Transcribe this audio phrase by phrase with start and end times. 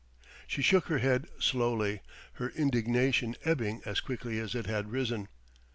[0.47, 2.01] She shook her head slowly,
[2.33, 5.27] her indignation ebbing as quickly as it had risen.